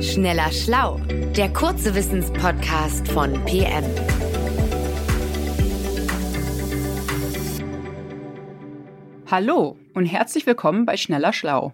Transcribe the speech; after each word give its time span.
Schneller 0.00 0.50
Schlau, 0.50 0.98
der 1.36 1.52
kurze 1.52 1.94
Wissenspodcast 1.94 3.06
von 3.06 3.34
PM. 3.44 3.84
Hallo 9.30 9.78
und 9.94 10.06
herzlich 10.06 10.44
willkommen 10.46 10.86
bei 10.86 10.96
Schneller 10.96 11.32
Schlau. 11.32 11.72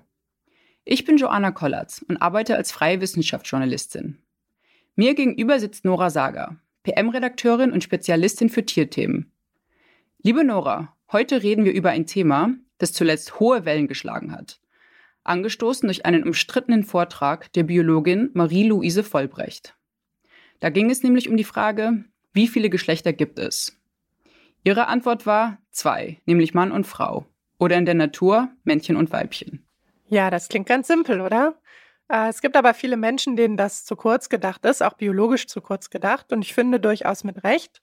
Ich 0.84 1.06
bin 1.06 1.16
Joanna 1.16 1.50
Kollatz 1.50 2.04
und 2.06 2.18
arbeite 2.20 2.56
als 2.56 2.72
freie 2.72 3.00
Wissenschaftsjournalistin. 3.00 4.18
Mir 4.94 5.14
gegenüber 5.14 5.58
sitzt 5.58 5.86
Nora 5.86 6.10
Sager, 6.10 6.56
PM-Redakteurin 6.82 7.72
und 7.72 7.82
Spezialistin 7.82 8.50
für 8.50 8.66
Tierthemen. 8.66 9.32
Liebe 10.22 10.44
Nora, 10.44 10.94
heute 11.12 11.42
reden 11.42 11.64
wir 11.64 11.72
über 11.72 11.88
ein 11.88 12.04
Thema, 12.04 12.50
das 12.80 12.92
zuletzt 12.92 13.38
hohe 13.38 13.64
Wellen 13.64 13.88
geschlagen 13.88 14.32
hat. 14.32 14.60
Angestoßen 15.22 15.86
durch 15.86 16.04
einen 16.06 16.24
umstrittenen 16.24 16.82
Vortrag 16.82 17.52
der 17.52 17.62
Biologin 17.62 18.30
Marie-Louise 18.34 19.04
Vollbrecht. 19.04 19.76
Da 20.58 20.70
ging 20.70 20.90
es 20.90 21.02
nämlich 21.02 21.28
um 21.28 21.36
die 21.36 21.44
Frage, 21.44 22.04
wie 22.32 22.48
viele 22.48 22.70
Geschlechter 22.70 23.12
gibt 23.12 23.38
es? 23.38 23.78
Ihre 24.64 24.88
Antwort 24.88 25.26
war 25.26 25.58
zwei, 25.70 26.20
nämlich 26.26 26.54
Mann 26.54 26.72
und 26.72 26.86
Frau 26.86 27.26
oder 27.58 27.76
in 27.76 27.84
der 27.84 27.94
Natur 27.94 28.48
Männchen 28.64 28.96
und 28.96 29.12
Weibchen? 29.12 29.66
Ja, 30.08 30.30
das 30.30 30.48
klingt 30.48 30.66
ganz 30.66 30.88
simpel, 30.88 31.20
oder? 31.20 31.54
Äh, 32.08 32.28
es 32.28 32.40
gibt 32.40 32.56
aber 32.56 32.74
viele 32.74 32.96
Menschen, 32.96 33.36
denen 33.36 33.56
das 33.56 33.84
zu 33.84 33.96
kurz 33.96 34.28
gedacht 34.28 34.64
ist, 34.64 34.82
auch 34.82 34.94
biologisch 34.94 35.46
zu 35.46 35.60
kurz 35.60 35.90
gedacht. 35.90 36.32
Und 36.32 36.42
ich 36.42 36.54
finde 36.54 36.80
durchaus 36.80 37.24
mit 37.24 37.44
Recht. 37.44 37.80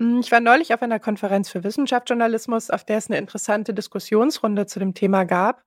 Hm, 0.00 0.20
ich 0.20 0.30
war 0.30 0.40
neulich 0.40 0.72
auf 0.74 0.82
einer 0.82 1.00
Konferenz 1.00 1.50
für 1.50 1.64
Wissenschaftsjournalismus, 1.64 2.70
auf 2.70 2.84
der 2.84 2.98
es 2.98 3.08
eine 3.10 3.18
interessante 3.18 3.74
Diskussionsrunde 3.74 4.66
zu 4.66 4.78
dem 4.78 4.94
Thema 4.94 5.24
gab. 5.24 5.64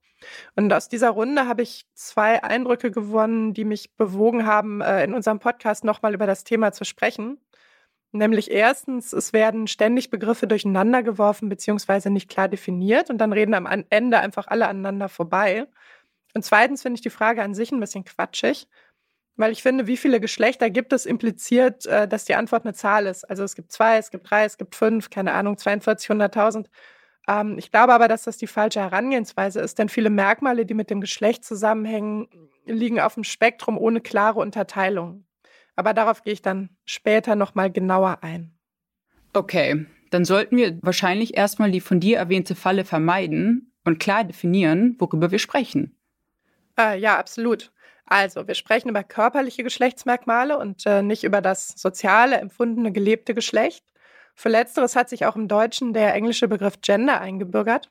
Und 0.56 0.72
aus 0.72 0.88
dieser 0.88 1.10
Runde 1.10 1.48
habe 1.48 1.64
ich 1.64 1.86
zwei 1.96 2.44
Eindrücke 2.44 2.92
gewonnen, 2.92 3.54
die 3.54 3.66
mich 3.66 3.96
bewogen 3.98 4.46
haben, 4.46 4.82
äh, 4.82 5.04
in 5.04 5.14
unserem 5.14 5.40
Podcast 5.40 5.84
nochmal 5.84 6.14
über 6.14 6.28
das 6.28 6.44
Thema 6.44 6.72
zu 6.72 6.86
sprechen. 6.86 7.40
Nämlich 8.14 8.52
erstens, 8.52 9.14
es 9.14 9.34
werden 9.34 9.68
ständig 9.68 10.10
Begriffe 10.10 10.48
durcheinander 10.48 11.04
geworfen 11.04 11.50
beziehungsweise 11.50 12.10
nicht 12.10 12.30
klar 12.30 12.50
definiert 12.50 13.10
und 13.10 13.20
dann 13.20 13.34
reden 13.34 13.54
am 13.54 13.86
Ende 13.90 14.20
einfach 14.20 14.48
alle 14.48 14.68
aneinander 14.68 15.10
vorbei. 15.10 15.68
Und 16.36 16.44
zweitens 16.46 16.82
finde 16.84 16.96
ich 16.96 17.02
die 17.02 17.10
Frage 17.10 17.44
an 17.44 17.54
sich 17.56 17.72
ein 17.72 17.80
bisschen 17.80 18.06
quatschig, 18.06 18.68
weil 19.36 19.52
ich 19.52 19.64
finde, 19.64 19.88
wie 19.88 19.98
viele 19.98 20.20
Geschlechter 20.20 20.70
gibt 20.70 20.94
es, 20.94 21.06
impliziert, 21.06 21.86
äh, 21.86 22.08
dass 22.08 22.26
die 22.26 22.36
Antwort 22.36 22.66
eine 22.66 22.74
Zahl 22.74 23.06
ist. 23.06 23.24
Also 23.30 23.44
es 23.44 23.56
gibt 23.56 23.72
zwei, 23.72 23.98
es 23.98 24.12
gibt 24.12 24.30
drei, 24.30 24.46
es 24.46 24.58
gibt 24.58 24.76
fünf, 24.76 25.10
keine 25.10 25.34
Ahnung, 25.34 25.58
42, 25.58 26.10
100.000. 26.10 26.66
Ähm, 27.28 27.58
ich 27.58 27.72
glaube 27.72 27.94
aber, 27.94 28.08
dass 28.08 28.24
das 28.24 28.38
die 28.38 28.48
falsche 28.48 28.82
Herangehensweise 28.82 29.62
ist, 29.62 29.80
denn 29.80 29.90
viele 29.90 30.10
Merkmale, 30.10 30.66
die 30.66 30.74
mit 30.74 30.90
dem 30.90 31.02
Geschlecht 31.02 31.44
zusammenhängen, 31.44 32.28
liegen 32.66 33.00
auf 33.00 33.16
dem 33.16 33.24
Spektrum 33.24 33.78
ohne 33.78 34.02
klare 34.02 34.40
Unterteilung. 34.40 35.26
Aber 35.76 35.94
darauf 35.94 36.24
gehe 36.24 36.34
ich 36.34 36.42
dann 36.42 36.70
später 36.86 37.36
nochmal 37.36 37.72
genauer 37.72 38.20
ein. 38.22 38.54
Okay, 39.34 39.86
dann 40.10 40.26
sollten 40.26 40.58
wir 40.58 40.78
wahrscheinlich 40.82 41.38
erstmal 41.38 41.72
die 41.72 41.80
von 41.80 42.00
dir 42.00 42.18
erwähnte 42.18 42.56
Falle 42.56 42.84
vermeiden 42.84 43.74
und 43.86 44.00
klar 44.00 44.24
definieren, 44.24 44.96
worüber 45.00 45.32
wir 45.32 45.40
sprechen. 45.40 45.96
Äh, 46.78 47.00
ja, 47.00 47.18
absolut. 47.18 47.72
Also, 48.12 48.46
wir 48.46 48.56
sprechen 48.56 48.90
über 48.90 49.06
körperliche 49.06 49.64
Geschlechtsmerkmale 49.64 50.58
und 50.58 50.86
äh, 50.86 51.02
nicht 51.02 51.24
über 51.24 51.40
das 51.40 51.70
soziale, 51.70 52.36
empfundene, 52.40 52.92
gelebte 52.92 53.34
Geschlecht. 53.34 53.86
Für 54.36 54.50
letzteres 54.50 54.98
hat 54.98 55.08
sich 55.08 55.26
auch 55.26 55.38
im 55.38 55.48
Deutschen 55.48 55.94
der 55.94 56.14
englische 56.14 56.50
Begriff 56.50 56.82
Gender 56.82 57.22
eingebürgert. 57.22 57.90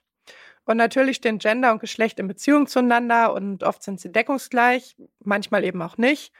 Und 0.67 0.77
natürlich 0.77 1.17
stehen 1.17 1.39
Gender 1.39 1.73
und 1.73 1.79
Geschlecht 1.81 2.21
in 2.21 2.29
Beziehung 2.29 2.67
zueinander 2.67 3.33
und 3.33 3.63
oft 3.63 3.83
sind 3.83 3.99
sie 3.99 4.13
deckungsgleich, 4.13 4.95
manchmal 5.25 5.65
eben 5.65 5.81
auch 5.81 5.97
nicht. 5.97 6.35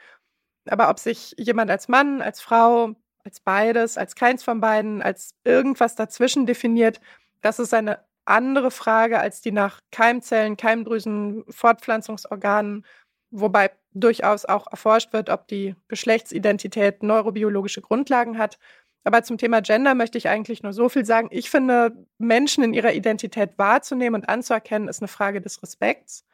Aber 0.69 0.91
ob 0.91 0.99
sich 0.99 1.33
jemand 1.39 1.71
als 1.71 1.87
Mann, 1.87 2.21
als 2.21 2.39
Frau, 2.39 2.93
als 3.25 3.39
beides, 3.39 3.97
als 3.97 4.13
keins 4.13 4.43
von 4.43 4.61
beiden, 4.61 5.01
als 5.01 5.33
irgendwas 5.43 5.95
dazwischen 5.95 6.45
definiert, 6.45 7.01
das 7.41 7.57
ist 7.57 7.73
eine 7.73 8.05
andere 8.25 8.69
Frage 8.71 9.19
als 9.19 9.41
die 9.41 9.51
nach 9.51 9.81
Keimzellen, 9.91 10.55
Keimdrüsen, 10.57 11.43
Fortpflanzungsorganen, 11.49 12.85
wobei 13.31 13.71
durchaus 13.93 14.45
auch 14.45 14.67
erforscht 14.67 15.13
wird, 15.13 15.29
ob 15.29 15.47
die 15.47 15.75
Geschlechtsidentität 15.87 17.03
neurobiologische 17.03 17.81
Grundlagen 17.81 18.37
hat. 18.37 18.59
Aber 19.03 19.23
zum 19.23 19.37
Thema 19.37 19.61
Gender 19.61 19.95
möchte 19.95 20.17
ich 20.17 20.29
eigentlich 20.29 20.63
nur 20.63 20.73
so 20.73 20.87
viel 20.87 21.05
sagen. 21.05 21.29
Ich 21.31 21.49
finde, 21.49 21.91
Menschen 22.19 22.63
in 22.63 22.73
ihrer 22.73 22.93
Identität 22.93 23.57
wahrzunehmen 23.57 24.21
und 24.21 24.29
anzuerkennen, 24.29 24.87
ist 24.87 25.01
eine 25.01 25.07
Frage 25.07 25.41
des 25.41 25.63
Respekts. 25.63 26.25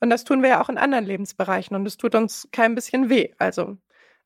Und 0.00 0.10
das 0.10 0.24
tun 0.24 0.42
wir 0.42 0.50
ja 0.50 0.60
auch 0.60 0.68
in 0.68 0.76
anderen 0.76 1.06
Lebensbereichen 1.06 1.76
und 1.76 1.86
es 1.86 1.96
tut 1.96 2.14
uns 2.14 2.48
kein 2.52 2.74
bisschen 2.74 3.08
weh. 3.08 3.30
Also 3.38 3.78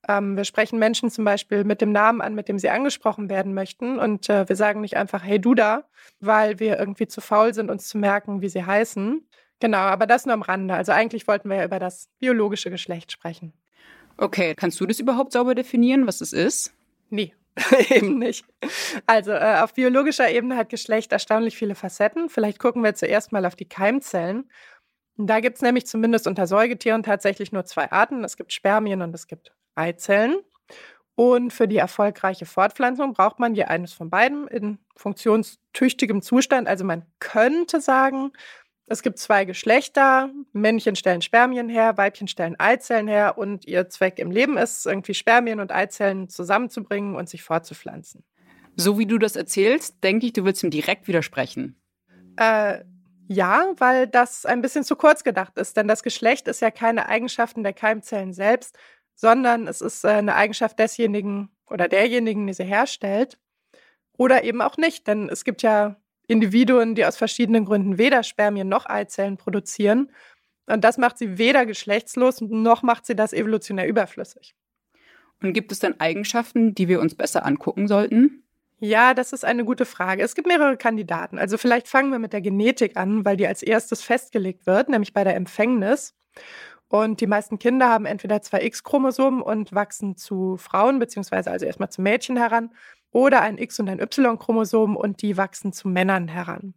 ähm, 0.08 0.36
wir 0.36 0.44
sprechen 0.44 0.78
Menschen 0.78 1.10
zum 1.10 1.24
Beispiel 1.24 1.64
mit 1.64 1.80
dem 1.80 1.92
Namen 1.92 2.20
an, 2.20 2.34
mit 2.34 2.48
dem 2.48 2.58
sie 2.58 2.70
angesprochen 2.70 3.28
werden 3.28 3.54
möchten. 3.54 3.98
Und 3.98 4.28
äh, 4.28 4.48
wir 4.48 4.56
sagen 4.56 4.80
nicht 4.80 4.96
einfach, 4.96 5.22
hey 5.22 5.38
du 5.38 5.54
da, 5.54 5.84
weil 6.20 6.58
wir 6.58 6.78
irgendwie 6.78 7.06
zu 7.06 7.20
faul 7.20 7.54
sind, 7.54 7.70
uns 7.70 7.88
zu 7.88 7.98
merken, 7.98 8.40
wie 8.40 8.48
sie 8.48 8.64
heißen. 8.64 9.26
Genau, 9.60 9.78
aber 9.78 10.06
das 10.06 10.26
nur 10.26 10.34
am 10.34 10.42
Rande. 10.42 10.74
Also 10.74 10.92
eigentlich 10.92 11.28
wollten 11.28 11.48
wir 11.50 11.58
ja 11.58 11.64
über 11.64 11.78
das 11.78 12.08
biologische 12.18 12.70
Geschlecht 12.70 13.12
sprechen. 13.12 13.52
Okay, 14.16 14.54
kannst 14.54 14.80
du 14.80 14.86
das 14.86 15.00
überhaupt 15.00 15.32
sauber 15.32 15.54
definieren, 15.54 16.06
was 16.06 16.20
es 16.20 16.32
ist? 16.32 16.74
Nee. 17.10 17.34
Eben 17.90 18.18
nicht. 18.18 18.44
Also 19.06 19.32
äh, 19.32 19.58
auf 19.60 19.74
biologischer 19.74 20.30
Ebene 20.30 20.56
hat 20.56 20.68
Geschlecht 20.68 21.12
erstaunlich 21.12 21.56
viele 21.56 21.74
Facetten. 21.74 22.28
Vielleicht 22.28 22.58
gucken 22.58 22.82
wir 22.82 22.94
zuerst 22.94 23.32
mal 23.32 23.44
auf 23.44 23.56
die 23.56 23.68
Keimzellen. 23.68 24.50
Da 25.16 25.40
gibt 25.40 25.56
es 25.56 25.62
nämlich 25.62 25.86
zumindest 25.86 26.26
unter 26.26 26.46
Säugetieren 26.46 27.02
tatsächlich 27.02 27.52
nur 27.52 27.64
zwei 27.64 27.90
Arten. 27.90 28.24
Es 28.24 28.36
gibt 28.36 28.52
Spermien 28.52 29.02
und 29.02 29.14
es 29.14 29.26
gibt 29.26 29.52
Eizellen. 29.74 30.36
Und 31.16 31.52
für 31.52 31.68
die 31.68 31.76
erfolgreiche 31.76 32.46
Fortpflanzung 32.46 33.12
braucht 33.12 33.38
man 33.40 33.54
je 33.54 33.64
eines 33.64 33.92
von 33.92 34.08
beiden 34.08 34.48
in 34.48 34.78
funktionstüchtigem 34.96 36.22
Zustand. 36.22 36.66
Also 36.66 36.84
man 36.84 37.04
könnte 37.18 37.80
sagen, 37.80 38.32
es 38.90 39.02
gibt 39.02 39.18
zwei 39.20 39.44
Geschlechter. 39.44 40.30
Männchen 40.52 40.96
stellen 40.96 41.22
Spermien 41.22 41.68
her, 41.68 41.96
Weibchen 41.96 42.26
stellen 42.26 42.58
Eizellen 42.58 43.06
her 43.06 43.38
und 43.38 43.64
ihr 43.64 43.88
Zweck 43.88 44.18
im 44.18 44.32
Leben 44.32 44.58
ist, 44.58 44.84
irgendwie 44.84 45.14
Spermien 45.14 45.60
und 45.60 45.70
Eizellen 45.70 46.28
zusammenzubringen 46.28 47.14
und 47.14 47.28
sich 47.28 47.44
fortzupflanzen. 47.44 48.24
So 48.74 48.98
wie 48.98 49.06
du 49.06 49.18
das 49.18 49.36
erzählst, 49.36 50.02
denke 50.02 50.26
ich, 50.26 50.32
du 50.32 50.44
willst 50.44 50.64
ihm 50.64 50.70
direkt 50.70 51.06
widersprechen. 51.06 51.80
Äh, 52.36 52.80
ja, 53.28 53.72
weil 53.78 54.08
das 54.08 54.44
ein 54.44 54.60
bisschen 54.60 54.82
zu 54.82 54.96
kurz 54.96 55.22
gedacht 55.22 55.56
ist, 55.56 55.76
denn 55.76 55.86
das 55.86 56.02
Geschlecht 56.02 56.48
ist 56.48 56.60
ja 56.60 56.72
keine 56.72 57.08
Eigenschaften 57.08 57.62
der 57.62 57.72
Keimzellen 57.72 58.32
selbst, 58.32 58.76
sondern 59.14 59.68
es 59.68 59.80
ist 59.80 60.04
äh, 60.04 60.08
eine 60.08 60.34
Eigenschaft 60.34 60.80
desjenigen 60.80 61.48
oder 61.68 61.86
derjenigen, 61.86 62.44
die 62.48 62.54
sie 62.54 62.64
herstellt. 62.64 63.38
Oder 64.18 64.42
eben 64.42 64.60
auch 64.60 64.76
nicht, 64.76 65.06
denn 65.06 65.28
es 65.28 65.44
gibt 65.44 65.62
ja 65.62 65.96
Individuen, 66.30 66.94
die 66.94 67.04
aus 67.04 67.16
verschiedenen 67.16 67.64
Gründen 67.64 67.98
weder 67.98 68.22
Spermien 68.22 68.68
noch 68.68 68.86
Eizellen 68.86 69.36
produzieren. 69.36 70.10
Und 70.66 70.84
das 70.84 70.98
macht 70.98 71.18
sie 71.18 71.38
weder 71.38 71.66
geschlechtslos 71.66 72.40
noch 72.40 72.82
macht 72.82 73.06
sie 73.06 73.16
das 73.16 73.32
evolutionär 73.32 73.88
überflüssig. 73.88 74.54
Und 75.42 75.52
gibt 75.52 75.72
es 75.72 75.78
dann 75.78 75.98
Eigenschaften, 75.98 76.74
die 76.74 76.88
wir 76.88 77.00
uns 77.00 77.14
besser 77.14 77.44
angucken 77.44 77.88
sollten? 77.88 78.44
Ja, 78.78 79.12
das 79.12 79.32
ist 79.32 79.44
eine 79.44 79.64
gute 79.64 79.84
Frage. 79.84 80.22
Es 80.22 80.34
gibt 80.34 80.46
mehrere 80.46 80.76
Kandidaten. 80.76 81.38
Also 81.38 81.58
vielleicht 81.58 81.88
fangen 81.88 82.12
wir 82.12 82.18
mit 82.18 82.32
der 82.32 82.40
Genetik 82.40 82.96
an, 82.96 83.24
weil 83.24 83.36
die 83.36 83.46
als 83.46 83.62
erstes 83.62 84.02
festgelegt 84.02 84.66
wird, 84.66 84.88
nämlich 84.88 85.12
bei 85.12 85.24
der 85.24 85.36
Empfängnis. 85.36 86.14
Und 86.88 87.20
die 87.20 87.26
meisten 87.26 87.58
Kinder 87.58 87.88
haben 87.88 88.06
entweder 88.06 88.40
zwei 88.42 88.62
X-Chromosomen 88.62 89.42
und 89.42 89.72
wachsen 89.72 90.16
zu 90.16 90.56
Frauen, 90.56 90.98
beziehungsweise 90.98 91.50
also 91.50 91.66
erstmal 91.66 91.90
zu 91.90 92.02
Mädchen 92.02 92.36
heran, 92.36 92.70
oder 93.12 93.42
ein 93.42 93.58
X- 93.58 93.80
und 93.80 93.88
ein 93.88 94.00
Y-Chromosom 94.00 94.96
und 94.96 95.22
die 95.22 95.36
wachsen 95.36 95.72
zu 95.72 95.88
Männern 95.88 96.28
heran. 96.28 96.74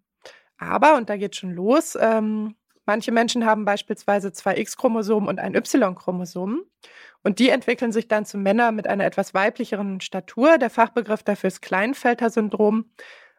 Aber, 0.58 0.96
und 0.96 1.10
da 1.10 1.18
geht 1.18 1.36
schon 1.36 1.52
los, 1.52 1.98
ähm, 2.00 2.56
manche 2.86 3.12
Menschen 3.12 3.46
haben 3.46 3.66
beispielsweise 3.66 4.32
zwei 4.32 4.58
X-Chromosomen 4.58 5.28
und 5.28 5.40
ein 5.40 5.56
Y-Chromosom. 5.56 6.64
Und 7.24 7.40
die 7.40 7.50
entwickeln 7.50 7.91
sich 7.91 8.08
dann 8.08 8.26
zu 8.26 8.38
Männern 8.38 8.76
mit 8.76 8.88
einer 8.88 9.06
etwas 9.06 9.34
weiblicheren 9.34 10.02
Statur. 10.02 10.58
Der 10.58 10.70
Fachbegriff 10.70 11.24
dafür 11.24 11.47
ist 11.47 11.62
Kleinfelter-Syndrom. 11.62 12.86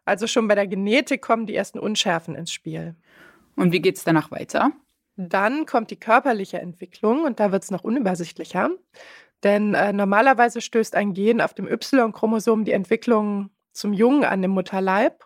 Also 0.05 0.27
schon 0.27 0.47
bei 0.47 0.55
der 0.55 0.67
Genetik 0.67 1.21
kommen 1.21 1.45
die 1.45 1.55
ersten 1.55 1.79
Unschärfen 1.79 2.35
ins 2.35 2.51
Spiel. 2.51 2.95
Und 3.55 3.71
wie 3.71 3.81
geht 3.81 3.97
es 3.97 4.03
danach 4.03 4.31
weiter? 4.31 4.71
Dann 5.17 5.65
kommt 5.65 5.91
die 5.91 5.99
körperliche 5.99 6.59
Entwicklung 6.59 7.23
und 7.23 7.39
da 7.39 7.51
wird 7.51 7.63
es 7.63 7.71
noch 7.71 7.83
unübersichtlicher. 7.83 8.69
Denn 9.45 9.75
äh, 9.75 9.93
normalerweise 9.93 10.59
stößt 10.59 10.95
ein 10.95 11.13
Gen 11.13 11.39
auf 11.39 11.53
dem 11.53 11.67
Y-Chromosom 11.67 12.65
die 12.65 12.71
Entwicklung 12.71 13.51
zum 13.73 13.93
Jungen 13.93 14.25
an 14.25 14.41
dem 14.41 14.49
Mutterleib. 14.51 15.23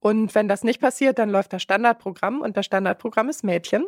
Und 0.00 0.34
wenn 0.34 0.48
das 0.48 0.64
nicht 0.64 0.80
passiert, 0.80 1.20
dann 1.20 1.30
läuft 1.30 1.52
das 1.52 1.62
Standardprogramm 1.62 2.40
und 2.40 2.56
das 2.56 2.66
Standardprogramm 2.66 3.28
ist 3.28 3.44
Mädchen. 3.44 3.86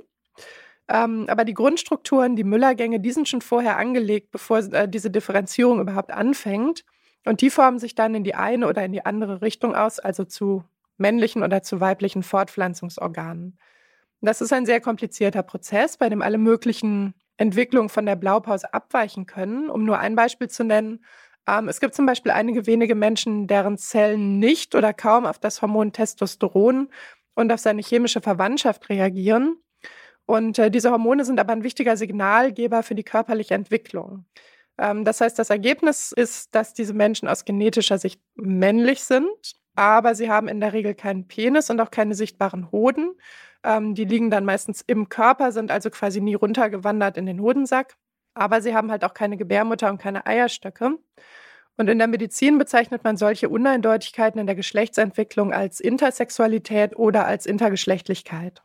Ähm, 0.86 1.26
aber 1.28 1.44
die 1.44 1.54
Grundstrukturen, 1.54 2.36
die 2.36 2.44
Müllergänge, 2.44 3.00
die 3.00 3.10
sind 3.10 3.28
schon 3.28 3.40
vorher 3.40 3.76
angelegt, 3.76 4.30
bevor 4.30 4.58
äh, 4.58 4.88
diese 4.88 5.10
Differenzierung 5.10 5.80
überhaupt 5.80 6.12
anfängt. 6.12 6.84
Und 7.24 7.40
die 7.40 7.50
formen 7.50 7.80
sich 7.80 7.96
dann 7.96 8.14
in 8.14 8.22
die 8.22 8.36
eine 8.36 8.68
oder 8.68 8.84
in 8.84 8.92
die 8.92 9.04
andere 9.04 9.42
Richtung 9.42 9.74
aus, 9.74 9.98
also 9.98 10.24
zu 10.24 10.62
männlichen 10.98 11.42
oder 11.42 11.64
zu 11.64 11.80
weiblichen 11.80 12.22
Fortpflanzungsorganen. 12.22 13.58
Das 14.20 14.40
ist 14.40 14.52
ein 14.52 14.66
sehr 14.66 14.80
komplizierter 14.80 15.42
Prozess, 15.42 15.96
bei 15.96 16.08
dem 16.08 16.22
alle 16.22 16.38
möglichen 16.38 17.14
Entwicklungen 17.36 17.88
von 17.88 18.06
der 18.06 18.16
Blaupause 18.16 18.72
abweichen 18.72 19.26
können. 19.26 19.68
Um 19.70 19.84
nur 19.84 19.98
ein 19.98 20.14
Beispiel 20.14 20.48
zu 20.48 20.64
nennen, 20.64 21.04
ähm, 21.46 21.68
es 21.68 21.80
gibt 21.80 21.94
zum 21.94 22.06
Beispiel 22.06 22.32
einige 22.32 22.66
wenige 22.66 22.94
Menschen, 22.94 23.46
deren 23.46 23.76
Zellen 23.76 24.38
nicht 24.38 24.74
oder 24.74 24.92
kaum 24.92 25.26
auf 25.26 25.38
das 25.38 25.62
Hormon 25.62 25.92
Testosteron 25.92 26.88
und 27.34 27.52
auf 27.52 27.60
seine 27.60 27.82
chemische 27.82 28.20
Verwandtschaft 28.20 28.88
reagieren. 28.88 29.56
Und 30.26 30.58
äh, 30.58 30.70
diese 30.70 30.90
Hormone 30.90 31.24
sind 31.24 31.38
aber 31.38 31.52
ein 31.52 31.64
wichtiger 31.64 31.96
Signalgeber 31.96 32.82
für 32.82 32.94
die 32.94 33.04
körperliche 33.04 33.54
Entwicklung. 33.54 34.24
Ähm, 34.78 35.04
das 35.04 35.20
heißt, 35.20 35.38
das 35.38 35.50
Ergebnis 35.50 36.12
ist, 36.12 36.54
dass 36.54 36.72
diese 36.72 36.94
Menschen 36.94 37.28
aus 37.28 37.44
genetischer 37.44 37.98
Sicht 37.98 38.20
männlich 38.34 39.04
sind, 39.04 39.28
aber 39.74 40.14
sie 40.14 40.30
haben 40.30 40.48
in 40.48 40.60
der 40.60 40.72
Regel 40.72 40.94
keinen 40.94 41.26
Penis 41.26 41.68
und 41.68 41.80
auch 41.80 41.90
keine 41.90 42.14
sichtbaren 42.14 42.70
Hoden. 42.72 43.14
Ähm, 43.64 43.94
die 43.94 44.04
liegen 44.04 44.30
dann 44.30 44.44
meistens 44.44 44.82
im 44.86 45.08
Körper, 45.08 45.50
sind 45.50 45.70
also 45.70 45.90
quasi 45.90 46.20
nie 46.20 46.34
runtergewandert 46.34 47.16
in 47.16 47.26
den 47.26 47.40
Hodensack. 47.40 47.96
Aber 48.34 48.60
sie 48.60 48.74
haben 48.74 48.90
halt 48.90 49.04
auch 49.04 49.14
keine 49.14 49.36
Gebärmutter 49.36 49.90
und 49.90 49.98
keine 49.98 50.26
Eierstöcke. 50.26 50.98
Und 51.76 51.88
in 51.88 51.98
der 51.98 52.06
Medizin 52.06 52.58
bezeichnet 52.58 53.02
man 53.02 53.16
solche 53.16 53.48
Uneindeutigkeiten 53.48 54.38
in 54.38 54.46
der 54.46 54.54
Geschlechtsentwicklung 54.54 55.52
als 55.52 55.80
Intersexualität 55.80 56.96
oder 56.96 57.26
als 57.26 57.46
Intergeschlechtlichkeit. 57.46 58.62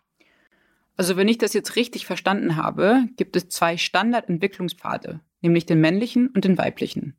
Also 0.95 1.15
wenn 1.15 1.29
ich 1.29 1.37
das 1.37 1.53
jetzt 1.53 1.75
richtig 1.75 2.05
verstanden 2.05 2.55
habe, 2.57 3.05
gibt 3.15 3.35
es 3.35 3.47
zwei 3.47 3.77
Standardentwicklungspfade, 3.77 5.21
nämlich 5.41 5.65
den 5.65 5.79
männlichen 5.79 6.27
und 6.27 6.43
den 6.43 6.57
weiblichen. 6.57 7.15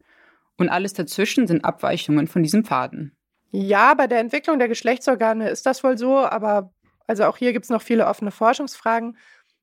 Und 0.59 0.69
alles 0.69 0.93
dazwischen 0.93 1.47
sind 1.47 1.65
Abweichungen 1.65 2.27
von 2.27 2.43
diesem 2.43 2.65
Pfaden. 2.65 3.17
Ja, 3.51 3.95
bei 3.95 4.07
der 4.07 4.21
Entwicklung 4.21 4.59
der 4.59 4.69
Geschlechtsorgane 4.69 5.49
ist 5.49 5.67
das 5.67 5.83
wohl 5.83 5.97
so, 5.97 6.19
aber 6.19 6.73
also 7.11 7.25
auch 7.25 7.37
hier 7.37 7.53
gibt 7.53 7.65
es 7.65 7.71
noch 7.71 7.83
viele 7.83 8.07
offene 8.07 8.31
Forschungsfragen. 8.31 9.19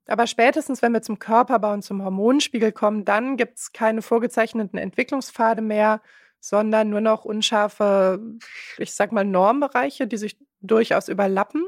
Aber 0.06 0.28
spätestens, 0.28 0.82
wenn 0.82 0.92
wir 0.92 1.02
zum 1.02 1.18
Körperbau 1.18 1.72
und 1.72 1.82
zum 1.82 2.04
Hormonspiegel 2.04 2.74
kommen, 2.74 3.06
dann 3.06 3.38
gibt 3.38 3.58
es 3.58 3.72
keine 3.72 4.02
vorgezeichneten 4.02 4.78
Entwicklungspfade 4.78 5.62
mehr, 5.62 6.02
sondern 6.42 6.90
nur 6.90 7.00
noch 7.00 7.24
unscharfe, 7.24 8.20
ich 8.78 8.94
sag 8.94 9.14
mal, 9.14 9.24
Normbereiche, 9.24 10.08
die 10.08 10.18
sich 10.18 10.38
durchaus 10.60 11.08
überlappen. 11.08 11.66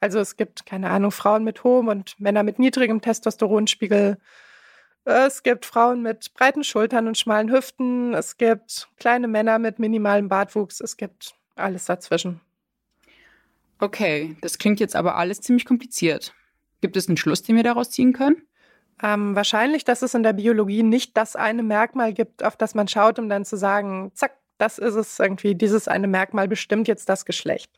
Also 0.00 0.20
es 0.20 0.38
gibt, 0.38 0.64
keine 0.64 0.88
Ahnung, 0.88 1.10
Frauen 1.10 1.44
mit 1.44 1.64
hohem 1.64 1.88
und 1.88 2.18
Männer 2.18 2.42
mit 2.42 2.58
niedrigem 2.58 3.02
Testosteronspiegel. 3.02 4.16
Es 5.04 5.42
gibt 5.42 5.66
Frauen 5.66 6.00
mit 6.00 6.32
breiten 6.32 6.64
Schultern 6.64 7.08
und 7.08 7.18
schmalen 7.18 7.52
Hüften. 7.52 8.14
Es 8.14 8.38
gibt 8.38 8.88
kleine 8.96 9.28
Männer 9.28 9.58
mit 9.58 9.78
minimalem 9.78 10.30
Bartwuchs. 10.30 10.80
Es 10.80 10.96
gibt 10.96 11.34
alles 11.56 11.84
dazwischen. 11.84 12.40
Okay, 13.78 14.36
das 14.40 14.58
klingt 14.58 14.80
jetzt 14.80 14.96
aber 14.96 15.16
alles 15.16 15.40
ziemlich 15.40 15.64
kompliziert. 15.64 16.34
Gibt 16.80 16.96
es 16.96 17.08
einen 17.08 17.16
Schluss, 17.16 17.42
den 17.42 17.56
wir 17.56 17.62
daraus 17.62 17.90
ziehen 17.90 18.12
können? 18.12 18.42
Ähm, 19.02 19.34
wahrscheinlich, 19.34 19.84
dass 19.84 20.02
es 20.02 20.14
in 20.14 20.22
der 20.22 20.32
Biologie 20.32 20.82
nicht 20.82 21.16
das 21.16 21.36
eine 21.36 21.62
Merkmal 21.62 22.12
gibt, 22.12 22.44
auf 22.44 22.56
das 22.56 22.74
man 22.74 22.88
schaut, 22.88 23.18
um 23.18 23.28
dann 23.28 23.44
zu 23.44 23.56
sagen, 23.56 24.12
zack, 24.14 24.38
das 24.58 24.78
ist 24.78 24.94
es 24.94 25.18
irgendwie, 25.18 25.54
dieses 25.54 25.88
eine 25.88 26.06
Merkmal 26.06 26.46
bestimmt 26.46 26.86
jetzt 26.86 27.08
das 27.08 27.24
Geschlecht. 27.24 27.70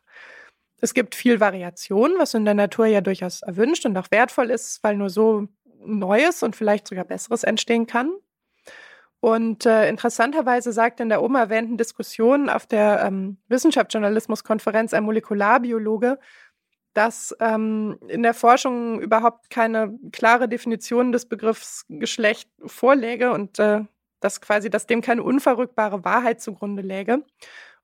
Es 0.80 0.92
gibt 0.92 1.14
viel 1.14 1.40
Variation, 1.40 2.14
was 2.18 2.34
in 2.34 2.44
der 2.44 2.54
Natur 2.54 2.86
ja 2.86 3.00
durchaus 3.00 3.42
erwünscht 3.42 3.86
und 3.86 3.96
auch 3.96 4.10
wertvoll 4.10 4.50
ist, 4.50 4.82
weil 4.84 4.96
nur 4.96 5.08
so 5.08 5.48
Neues 5.84 6.42
und 6.42 6.54
vielleicht 6.54 6.86
sogar 6.88 7.04
Besseres 7.04 7.44
entstehen 7.44 7.86
kann. 7.86 8.10
Und 9.20 9.66
äh, 9.66 9.88
interessanterweise 9.88 10.72
sagt 10.72 11.00
in 11.00 11.08
der 11.08 11.22
oben 11.22 11.34
erwähnten 11.36 11.76
Diskussion 11.76 12.48
auf 12.48 12.66
der 12.66 13.02
ähm, 13.04 13.38
Wissenschaftsjournalismuskonferenz 13.48 14.94
ein 14.94 15.04
Molekularbiologe, 15.04 16.18
dass 16.92 17.34
ähm, 17.40 17.98
in 18.08 18.22
der 18.22 18.34
Forschung 18.34 19.00
überhaupt 19.00 19.50
keine 19.50 19.98
klare 20.12 20.48
Definition 20.48 21.12
des 21.12 21.26
Begriffs 21.26 21.84
Geschlecht 21.88 22.48
vorläge 22.64 23.32
und 23.32 23.58
äh, 23.58 23.84
dass 24.20 24.40
quasi, 24.40 24.70
dass 24.70 24.86
dem 24.86 25.02
keine 25.02 25.22
unverrückbare 25.22 26.04
Wahrheit 26.04 26.40
zugrunde 26.40 26.82
läge. 26.82 27.22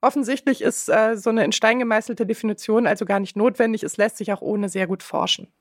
Offensichtlich 0.01 0.63
ist 0.63 0.89
äh, 0.89 1.17
so 1.17 1.31
eine 1.31 1.45
in 1.45 1.53
Stein 1.53 1.79
gemeißelte 1.79 2.27
Definition 2.27 2.87
also 2.87 3.05
gar 3.05 3.21
nicht 3.21 3.37
notwendig. 3.37 3.83
Es 3.83 3.97
lässt 3.97 4.17
sich 4.17 4.33
auch 4.33 4.41
ohne 4.41 4.69
sehr 4.69 4.87
gut 4.87 5.03
forschen. 5.03 5.53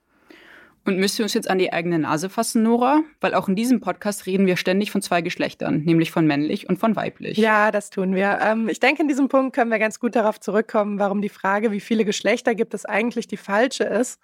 Und 0.84 0.98
müssen 0.98 1.20
wir 1.20 1.26
uns 1.26 1.36
jetzt 1.36 1.50
an 1.50 1.60
die 1.60 1.72
eigene 1.72 2.00
Nase 2.00 2.30
fassen, 2.30 2.64
Nora? 2.64 3.02
Weil 3.20 3.36
auch 3.36 3.48
in 3.48 3.56
diesem 3.56 3.82
Podcast 3.82 4.26
reden 4.26 4.48
wir 4.48 4.58
ständig 4.58 4.92
von 4.92 5.02
zwei 5.02 5.22
Geschlechtern, 5.22 5.84
nämlich 5.84 6.10
von 6.10 6.26
männlich 6.26 6.68
und 6.70 6.80
von 6.80 6.96
weiblich. 6.96 7.38
Ja, 7.38 7.70
das 7.70 7.92
tun 7.92 8.16
wir. 8.16 8.40
Ähm, 8.42 8.68
ich 8.68 8.80
denke, 8.80 9.04
in 9.04 9.08
diesem 9.08 9.30
Punkt 9.30 9.56
können 9.56 9.70
wir 9.70 9.78
ganz 9.78 10.00
gut 10.00 10.16
darauf 10.16 10.40
zurückkommen, 10.40 10.98
warum 10.98 11.22
die 11.22 11.30
Frage, 11.30 11.72
wie 11.72 11.80
viele 11.80 12.04
Geschlechter 12.04 12.56
gibt 12.56 12.74
es 12.74 12.86
eigentlich, 12.86 13.28
die 13.28 13.38
falsche 13.38 13.84
ist. 13.84 14.20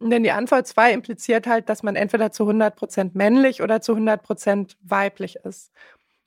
Denn 0.00 0.24
die 0.24 0.32
Antwort 0.32 0.66
2 0.66 0.92
impliziert 0.92 1.46
halt, 1.46 1.68
dass 1.68 1.82
man 1.82 1.94
entweder 1.94 2.32
zu 2.32 2.42
100 2.42 2.74
Prozent 2.74 3.14
männlich 3.14 3.62
oder 3.62 3.80
zu 3.80 3.92
100 3.92 4.22
Prozent 4.22 4.76
weiblich 4.82 5.36
ist. 5.44 5.70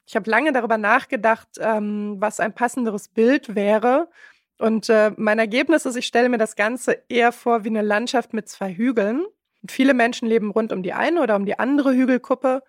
Ich 0.07 0.15
habe 0.15 0.29
lange 0.29 0.53
darüber 0.53 0.77
nachgedacht, 0.77 1.49
ähm, 1.59 2.15
was 2.19 2.39
ein 2.39 2.53
passenderes 2.53 3.09
Bild 3.09 3.55
wäre. 3.55 4.09
Und 4.57 4.89
äh, 4.89 5.11
mein 5.17 5.37
Ergebnis 5.37 5.85
ist, 5.85 5.97
ich 5.97 6.05
stelle 6.05 6.29
mir 6.29 6.37
das 6.37 6.55
Ganze 6.55 7.03
eher 7.09 7.33
vor 7.33 7.65
wie 7.65 7.69
eine 7.69 7.81
Landschaft 7.81 8.33
mit 8.33 8.47
zwei 8.47 8.73
Hügeln. 8.73 9.25
Und 9.61 9.71
viele 9.71 9.93
Menschen 9.93 10.27
leben 10.27 10.51
rund 10.51 10.71
um 10.71 10.83
die 10.83 10.93
eine 10.93 11.21
oder 11.21 11.35
um 11.35 11.45
die 11.45 11.59
andere 11.59 11.93
Hügelkuppe. 11.93 12.63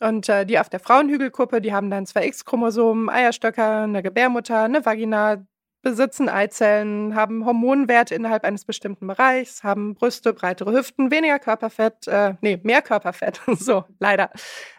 Und 0.00 0.28
äh, 0.28 0.46
die 0.46 0.58
auf 0.58 0.68
der 0.68 0.80
Frauenhügelkuppe, 0.80 1.60
die 1.60 1.74
haben 1.74 1.90
dann 1.90 2.06
zwei 2.06 2.26
X-Chromosomen, 2.26 3.10
Eierstöcker, 3.10 3.82
eine 3.82 4.02
Gebärmutter, 4.02 4.62
eine 4.64 4.84
Vagina, 4.84 5.44
besitzen 5.82 6.28
Eizellen, 6.28 7.14
haben 7.14 7.46
Hormonwerte 7.46 8.14
innerhalb 8.14 8.44
eines 8.44 8.64
bestimmten 8.64 9.06
Bereichs, 9.06 9.64
haben 9.64 9.94
Brüste, 9.94 10.32
breitere 10.32 10.72
Hüften, 10.72 11.10
weniger 11.10 11.38
Körperfett, 11.38 12.06
äh, 12.06 12.34
nee, 12.40 12.60
mehr 12.62 12.82
Körperfett, 12.82 13.40
so, 13.58 13.84
leider, 13.98 14.30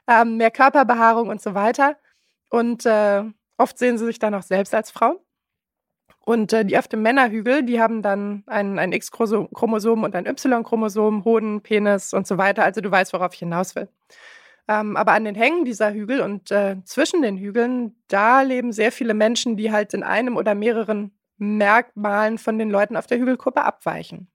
ähm, 0.08 0.38
mehr 0.38 0.52
Körperbehaarung 0.52 1.30
und 1.30 1.42
so 1.42 1.54
weiter. 1.56 1.98
Und 2.50 2.86
äh, 2.86 3.24
oft 3.58 3.78
sehen 3.78 3.98
sie 3.98 4.06
sich 4.06 4.20
dann 4.20 4.36
auch 4.36 4.44
selbst 4.44 4.76
als 4.76 4.92
Frau. 4.92 5.24
Und 6.24 6.54
äh, 6.54 6.64
die 6.64 6.78
auf 6.78 6.88
dem 6.88 7.02
Männerhügel, 7.02 7.64
die 7.64 7.82
haben 7.82 8.02
dann 8.02 8.44
ein, 8.46 8.78
ein 8.78 8.94
X-Chromosom 8.94 10.04
und 10.04 10.16
ein 10.16 10.28
Y-Chromosom, 10.28 11.26
Hoden, 11.26 11.62
Penis 11.62 12.14
und 12.14 12.28
so 12.28 12.38
weiter. 12.38 12.64
Also 12.64 12.82
du 12.82 12.92
weißt, 12.92 13.14
worauf 13.14 13.34
ich 13.34 13.40
hinaus 13.40 13.76
will. 13.76 13.90
Ähm, 14.68 14.96
aber 14.96 15.14
an 15.14 15.26
den 15.26 15.36
Hängen 15.36 15.66
dieser 15.66 15.92
Hügel 15.92 16.22
und 16.22 16.52
äh, 16.52 16.78
zwischen 16.86 17.24
den 17.24 17.38
Hügeln, 17.38 17.96
da 18.08 18.42
leben 18.44 18.72
sehr 18.72 18.92
viele 18.92 19.14
Menschen, 19.16 19.58
die 19.58 19.72
halt 19.72 19.94
in 19.94 20.04
einem 20.04 20.38
oder 20.38 20.54
mehreren 20.54 21.12
Merkmalen 21.38 22.38
von 22.38 22.60
den 22.60 22.70
Leuten 22.70 22.96
auf 22.96 23.08
der 23.08 23.18
Hügelkuppe 23.18 23.64
abweichen. 23.64 24.28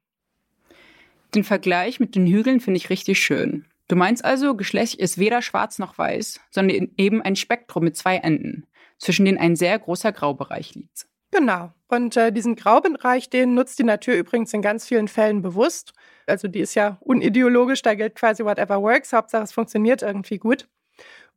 Den 1.35 1.45
Vergleich 1.45 2.01
mit 2.01 2.17
den 2.17 2.27
Hügeln 2.27 2.61
finde 2.61 2.79
ich 2.79 2.91
richtig 2.91 3.21
schön. 3.21 3.67
Du 3.89 3.95
meinst 3.95 4.25
also, 4.25 4.57
Geschlecht 4.57 4.99
ist 4.99 5.17
weder 5.17 5.43
schwarz 5.43 5.79
noch 5.79 5.97
weiß, 5.97 6.41
sondern 6.51 6.91
eben 6.97 7.23
ein 7.23 7.37
Spektrum 7.37 7.85
mit 7.85 7.97
zwei 7.97 8.17
Enden, 8.17 8.67
zwischen 8.99 9.25
denen 9.25 9.39
ein 9.39 9.55
sehr 9.55 9.79
großer 9.79 10.11
Graubereich 10.11 10.75
liegt. 10.75 11.07
Genau. 11.37 11.71
Und 11.89 12.17
äh, 12.17 12.33
diesen 12.33 12.57
Graubereich, 12.57 13.29
den 13.29 13.53
nutzt 13.55 13.79
die 13.79 13.85
Natur 13.85 14.15
übrigens 14.15 14.55
in 14.55 14.63
ganz 14.63 14.87
vielen 14.87 15.07
Fällen 15.07 15.43
bewusst. 15.43 15.93
Also 16.27 16.49
die 16.49 16.61
ist 16.61 16.75
ja 16.75 16.97
unideologisch, 17.01 17.83
da 17.83 17.95
gilt 17.95 18.15
quasi 18.15 18.43
whatever 18.43 18.81
works. 18.81 19.13
Hauptsache 19.13 19.43
es 19.43 19.53
funktioniert 19.53 20.01
irgendwie 20.01 20.39
gut. 20.39 20.67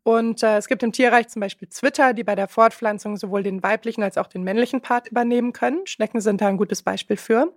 Und 0.04 0.42
äh, 0.42 0.56
es 0.58 0.70
gibt 0.70 0.84
im 0.84 0.94
Tierreich 0.94 1.28
zum 1.28 1.42
Beispiel 1.42 1.68
Zwitter, 1.68 2.14
die 2.14 2.24
bei 2.24 2.36
der 2.36 2.48
Fortpflanzung 2.48 3.18
sowohl 3.18 3.44
den 3.44 3.62
weiblichen 3.62 4.02
als 4.02 4.18
auch 4.18 4.28
den 4.28 4.44
männlichen 4.44 4.82
Part 4.82 5.10
übernehmen 5.10 5.52
können. 5.52 5.86
Schnecken 5.86 6.22
sind 6.22 6.40
da 6.40 6.48
ein 6.48 6.58
gutes 6.58 6.82
Beispiel 6.82 7.18
für. 7.18 7.54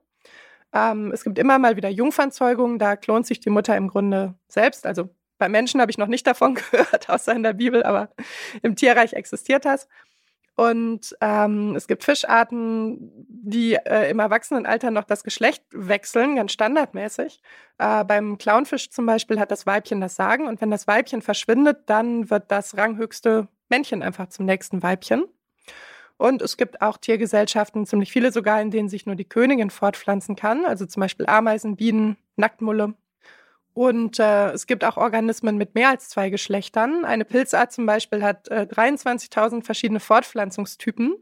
Ähm, 0.75 1.13
es 1.13 1.23
gibt 1.23 1.39
immer 1.39 1.61
mal 1.61 1.77
wieder 1.77 1.91
Jungfernzeugungen, 1.91 2.81
da 2.81 2.97
klont 2.97 3.25
sich 3.25 3.39
die 3.39 3.51
Mutter 3.51 3.77
im 3.77 3.87
Grunde 3.87 4.35
selbst. 4.49 4.85
Also 4.85 5.11
bei 5.39 5.49
Menschen 5.49 5.81
habe 5.81 5.93
ich 5.93 5.99
noch 5.99 6.09
nicht 6.09 6.27
davon 6.27 6.55
gehört, 6.73 7.09
außer 7.09 7.33
in 7.35 7.45
der 7.45 7.53
Bibel, 7.53 7.85
aber 7.85 8.11
im 8.63 8.75
Tierreich 8.75 9.13
existiert 9.13 9.65
das. 9.65 9.87
Und 10.55 11.17
ähm, 11.21 11.75
es 11.77 11.87
gibt 11.87 12.05
Fischarten, 12.05 13.11
die 13.29 13.75
äh, 13.75 14.11
im 14.11 14.19
Erwachsenenalter 14.19 14.91
noch 14.91 15.05
das 15.05 15.25
Geschlecht 15.25 15.65
wechseln, 15.71 16.37
ganz 16.37 16.53
standardmäßig. 16.53 17.41
Äh, 17.79 18.05
beim 18.05 18.37
Clownfisch 18.37 18.91
zum 18.91 19.07
Beispiel 19.07 19.41
hat 19.41 19.51
das 19.51 19.67
Weibchen 19.67 20.01
das 20.01 20.15
Sagen. 20.15 20.47
Und 20.47 20.61
wenn 20.61 20.71
das 20.71 20.87
Weibchen 20.87 21.23
verschwindet, 21.23 21.85
dann 21.87 22.29
wird 22.29 22.51
das 22.51 22.77
ranghöchste 22.77 23.49
Männchen 23.71 24.03
einfach 24.03 24.29
zum 24.29 24.45
nächsten 24.45 24.83
Weibchen. 24.83 25.25
Und 26.19 26.43
es 26.43 26.57
gibt 26.57 26.83
auch 26.83 26.99
Tiergesellschaften, 26.99 27.87
ziemlich 27.87 28.13
viele 28.13 28.31
sogar, 28.31 28.61
in 28.61 28.71
denen 28.71 28.89
sich 28.89 29.07
nur 29.07 29.17
die 29.17 29.25
Königin 29.25 29.71
fortpflanzen 29.71 30.37
kann. 30.37 30.67
Also 30.67 30.87
zum 30.87 31.01
Beispiel 31.01 31.27
Ameisen, 31.27 31.77
Bienen, 31.77 32.17
Nacktmulle. 32.37 32.95
Und 33.75 34.19
äh, 34.19 34.51
es 34.51 34.67
gibt 34.67 34.85
auch 34.85 34.97
Organismen 34.97 35.57
mit 35.57 35.75
mehr 35.75 35.89
als 35.89 36.09
zwei 36.09 36.29
Geschlechtern. 36.29 37.05
Eine 37.05 37.25
Pilzart 37.25 37.73
zum 37.73 37.87
Beispiel 37.87 38.23
hat 38.23 38.49
äh, 38.49 38.67
23.000 38.71 39.65
verschiedene 39.65 40.01
Fortpflanzungstypen 40.01 41.17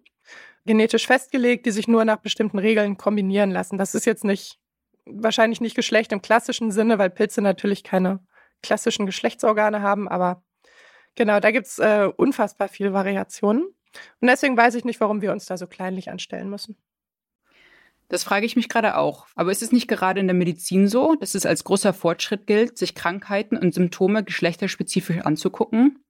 genetisch 0.67 1.07
festgelegt, 1.07 1.67
die 1.67 1.71
sich 1.71 1.89
nur 1.89 2.05
nach 2.05 2.19
bestimmten 2.19 2.59
Regeln 2.59 2.97
kombinieren 2.97 3.51
lassen. 3.51 3.79
Das 3.79 3.95
ist 3.95 4.05
jetzt 4.05 4.25
nicht 4.25 4.59
wahrscheinlich 5.07 5.61
nicht 5.61 5.77
Geschlecht 5.77 6.13
im 6.13 6.23
klassischen 6.23 6.71
Sinne, 6.71 6.99
weil 6.99 7.11
Pilze 7.11 7.41
natürlich 7.41 7.85
keine 7.85 8.21
klassischen 8.63 9.07
Geschlechtsorgane 9.07 9.81
haben, 9.83 10.09
aber 10.09 10.43
genau, 11.15 11.41
da 11.41 11.51
gibt's 11.51 11.79
äh, 11.79 12.11
unfassbar 12.17 12.69
viel 12.69 12.93
Variationen. 12.93 13.63
Und 14.21 14.29
deswegen 14.29 14.57
weiß 14.57 14.75
ich 14.75 14.85
nicht, 14.85 15.01
warum 15.01 15.23
wir 15.23 15.33
uns 15.33 15.47
da 15.47 15.57
so 15.57 15.67
kleinlich 15.67 16.11
anstellen 16.11 16.51
müssen. 16.51 16.77
Das 18.11 18.25
frage 18.25 18.45
ich 18.45 18.57
mich 18.57 18.69
gerade 18.69 18.97
auch. 18.97 19.29
Aber 19.37 19.53
ist 19.53 19.63
es 19.63 19.71
nicht 19.71 19.87
gerade 19.87 20.19
in 20.19 20.27
der 20.27 20.35
Medizin 20.35 20.89
so, 20.89 21.15
dass 21.15 21.37
es 21.37 21.47
als 21.47 21.63
großer 21.63 21.93
Fortschritt 21.93 22.45
gilt, 22.45 22.77
sich 22.77 22.97
Krankheiten 22.97 23.57
und 23.57 23.73
Symptome 23.73 24.25
geschlechterspezifisch 24.25 25.19
anzugucken? 25.19 26.01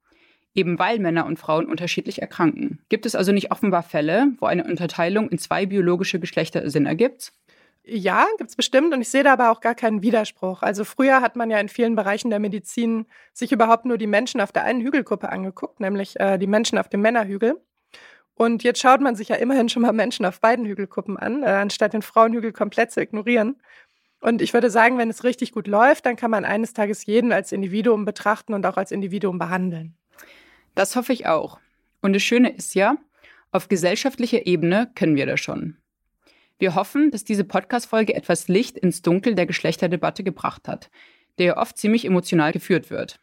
Eben 0.54 0.78
weil 0.78 0.98
Männer 0.98 1.26
und 1.26 1.38
Frauen 1.38 1.66
unterschiedlich 1.66 2.22
erkranken. 2.22 2.80
Gibt 2.88 3.04
es 3.04 3.14
also 3.14 3.32
nicht 3.32 3.52
offenbar 3.52 3.82
Fälle, 3.82 4.32
wo 4.40 4.46
eine 4.46 4.64
Unterteilung 4.64 5.28
in 5.28 5.36
zwei 5.36 5.66
biologische 5.66 6.18
Geschlechter 6.18 6.68
Sinn 6.70 6.86
ergibt? 6.86 7.34
Ja, 7.84 8.26
gibt 8.38 8.48
es 8.48 8.56
bestimmt 8.56 8.94
und 8.94 9.02
ich 9.02 9.10
sehe 9.10 9.22
da 9.22 9.34
aber 9.34 9.50
auch 9.50 9.60
gar 9.60 9.74
keinen 9.74 10.00
Widerspruch. 10.00 10.62
Also 10.62 10.84
früher 10.84 11.20
hat 11.20 11.36
man 11.36 11.50
ja 11.50 11.58
in 11.60 11.68
vielen 11.68 11.96
Bereichen 11.96 12.30
der 12.30 12.38
Medizin 12.38 13.06
sich 13.34 13.52
überhaupt 13.52 13.84
nur 13.84 13.98
die 13.98 14.06
Menschen 14.06 14.40
auf 14.40 14.52
der 14.52 14.64
einen 14.64 14.80
Hügelkuppe 14.80 15.28
angeguckt, 15.28 15.80
nämlich 15.80 16.18
äh, 16.18 16.38
die 16.38 16.46
Menschen 16.46 16.78
auf 16.78 16.88
dem 16.88 17.02
Männerhügel. 17.02 17.60
Und 18.40 18.62
jetzt 18.62 18.80
schaut 18.80 19.02
man 19.02 19.16
sich 19.16 19.28
ja 19.28 19.36
immerhin 19.36 19.68
schon 19.68 19.82
mal 19.82 19.92
Menschen 19.92 20.24
auf 20.24 20.40
beiden 20.40 20.64
Hügelkuppen 20.64 21.18
an, 21.18 21.42
äh, 21.42 21.46
anstatt 21.48 21.92
den 21.92 22.00
Frauenhügel 22.00 22.54
komplett 22.54 22.90
zu 22.90 23.02
ignorieren. 23.02 23.60
Und 24.22 24.40
ich 24.40 24.54
würde 24.54 24.70
sagen, 24.70 24.96
wenn 24.96 25.10
es 25.10 25.24
richtig 25.24 25.52
gut 25.52 25.66
läuft, 25.66 26.06
dann 26.06 26.16
kann 26.16 26.30
man 26.30 26.46
eines 26.46 26.72
Tages 26.72 27.04
jeden 27.04 27.32
als 27.32 27.52
Individuum 27.52 28.06
betrachten 28.06 28.54
und 28.54 28.64
auch 28.64 28.78
als 28.78 28.92
Individuum 28.92 29.38
behandeln. 29.38 29.94
Das 30.74 30.96
hoffe 30.96 31.12
ich 31.12 31.26
auch. 31.26 31.60
Und 32.00 32.14
das 32.14 32.22
Schöne 32.22 32.48
ist 32.48 32.74
ja, 32.74 32.96
auf 33.52 33.68
gesellschaftlicher 33.68 34.46
Ebene 34.46 34.90
können 34.94 35.16
wir 35.16 35.26
das 35.26 35.40
schon. 35.40 35.76
Wir 36.58 36.74
hoffen, 36.74 37.10
dass 37.10 37.24
diese 37.24 37.44
Podcast-Folge 37.44 38.14
etwas 38.14 38.48
Licht 38.48 38.78
ins 38.78 39.02
Dunkel 39.02 39.34
der 39.34 39.44
Geschlechterdebatte 39.44 40.24
gebracht 40.24 40.66
hat, 40.66 40.90
der 41.36 41.44
ja 41.46 41.56
oft 41.58 41.76
ziemlich 41.76 42.06
emotional 42.06 42.52
geführt 42.52 42.88
wird. 42.88 43.20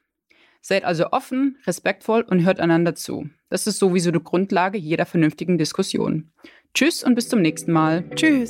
Seid 0.67 0.83
also 0.83 1.12
offen, 1.13 1.55
respektvoll 1.65 2.24
und 2.24 2.43
hört 2.43 2.59
einander 2.59 2.93
zu. 2.93 3.29
Das 3.50 3.67
ist 3.67 3.79
sowieso 3.79 4.12
die 4.12 4.21
Grundlage 4.21 4.77
jeder 4.77 5.05
vernünftigen 5.05 5.57
Diskussion. 5.57 6.29
Tschüss 6.74 7.05
und 7.05 7.15
bis 7.15 7.29
zum 7.29 7.41
nächsten 7.41 7.71
Mal. 7.71 8.03
Tschüss. 8.15 8.50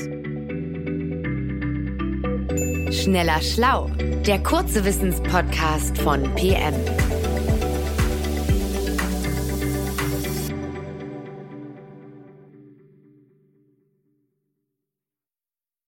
Schneller 2.90 3.40
Schlau, 3.44 3.92
der 4.26 4.42
kurze 4.42 4.84
Wissenspodcast 4.84 5.96
von 6.00 6.24
PM. 6.34 6.74